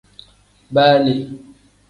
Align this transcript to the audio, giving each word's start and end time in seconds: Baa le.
Baa 0.73 0.95
le. 1.03 1.13